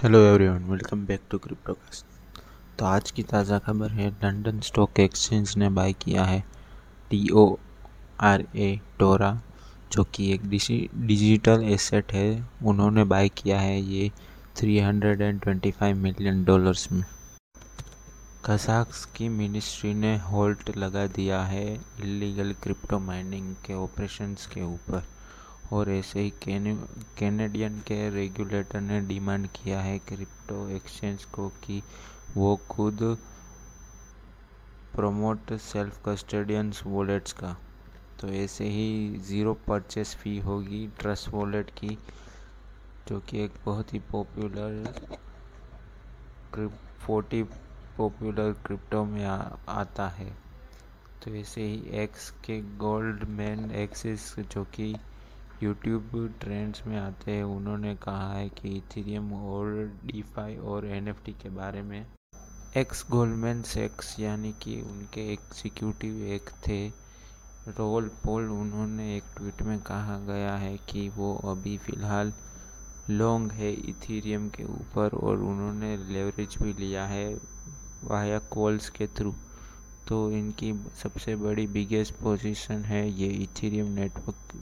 [0.00, 2.04] Hello everyone welcome back to Cryptocast
[2.78, 6.38] तो आज की ताज़ा खबर है लंदन स्टॉक एक्सचेंज ने बाय किया है
[7.10, 7.44] टी ओ
[8.20, 8.68] आर ए
[8.98, 9.30] टोरा
[9.92, 12.24] जो कि एक डिजिटल एसेट है।
[12.64, 14.10] उन्होंने बाय किया है ये
[14.56, 17.04] 325 मिलियन डॉलर्स में।
[18.46, 25.04] कजाक्स की मिनिस्ट्री ने होल्ट लगा दिया है इलीगल क्रिप्टो माइनिंग के ऑपरेशंस के ऊपर।
[25.72, 31.82] और ऐसे ही कैनेडियन के रेगुलेटर ने डिमांड किया है क्रिप्टो एक्सचेंज को कि
[32.36, 32.98] वो खुद
[34.94, 37.56] प्रमोट सेल्फ कस्टडियंस वॉलेट्स का।
[38.20, 41.96] तो ऐसे ही ज़ीरो परचेस फ़ी होगी ट्रस्ट वॉलेट की
[43.08, 44.84] जो कि एक बहुत ही पॉपुलर
[47.00, 47.42] फोर्टी
[47.96, 49.36] पॉपुलर क्रिप्टो में आ,
[49.68, 50.30] आता है।
[51.22, 54.94] तो ऐसे ही एक्स के गोल्ड मैन एक्सिस जो कि
[55.62, 59.66] यूट्यूब ट्रेंड्स में आते हैं, उन्होंने कहा है कि इथेरियम और
[60.06, 62.04] डीफाई और एनएफटी के बारे में
[62.76, 66.80] एक्स गोल्डमैन सेक्स यानी कि उनके एग्जीक्यूटिव एक थे
[67.68, 72.32] रोल पोल उन्होंने एक ट्वीट में कहा गया है कि वो अभी फ़िलहाल
[73.10, 77.28] लॉन्ग है इथेरियम के ऊपर और उन्होंने लेवरेज भी लिया है
[78.04, 79.34] वाया कॉल्स के थ्रू
[80.08, 84.54] तो इनकी सबसे बड़ी बिगेस्ट पोजीशन है ये इथेरियम नेटवर्क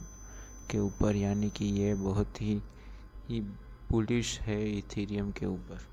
[0.70, 2.60] के ऊपर, यानी कि ये बहुत ही
[3.28, 3.40] ही
[3.90, 5.86] पुलिस है इथेरियम के ऊपर।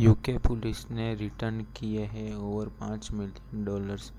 [0.00, 4.12] यूके पुलिस ने रिटर्न किए हैं ओवर पाँच मिलियन डॉलर्स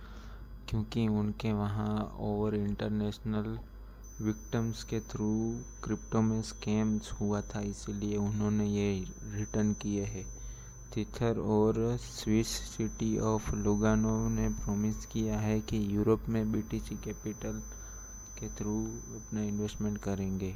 [0.69, 3.57] क्योंकि उनके वहाँ ओवर इंटरनेशनल
[4.21, 5.29] विक्टम्स के थ्रू
[5.83, 10.25] क्रिप्टो में स्कैम्स हुआ था, इसीलिए उन्होंने ये रिटर्न किए हैं।
[10.97, 17.61] थिथर और स्विस सिटी ऑफ़ लुगानो ने प्रॉमिस किया है कि यूरोप में बीटीसी कैपिटल
[18.37, 18.75] के थ्रू
[19.15, 20.53] अपना इन्वेस्टमेंट करेंगे।